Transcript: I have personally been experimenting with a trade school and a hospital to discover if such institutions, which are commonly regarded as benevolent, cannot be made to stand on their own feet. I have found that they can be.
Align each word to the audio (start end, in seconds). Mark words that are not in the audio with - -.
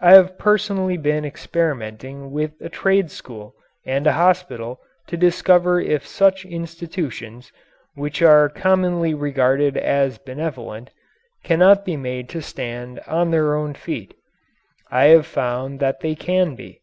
I 0.00 0.12
have 0.14 0.38
personally 0.38 0.96
been 0.96 1.24
experimenting 1.24 2.30
with 2.30 2.52
a 2.60 2.68
trade 2.68 3.10
school 3.10 3.56
and 3.84 4.06
a 4.06 4.12
hospital 4.12 4.78
to 5.08 5.16
discover 5.16 5.80
if 5.80 6.06
such 6.06 6.44
institutions, 6.46 7.50
which 7.96 8.22
are 8.22 8.48
commonly 8.48 9.12
regarded 9.12 9.76
as 9.76 10.18
benevolent, 10.18 10.90
cannot 11.42 11.84
be 11.84 11.96
made 11.96 12.28
to 12.28 12.42
stand 12.42 13.00
on 13.08 13.32
their 13.32 13.56
own 13.56 13.74
feet. 13.74 14.14
I 14.88 15.06
have 15.06 15.26
found 15.26 15.80
that 15.80 15.98
they 15.98 16.14
can 16.14 16.54
be. 16.54 16.82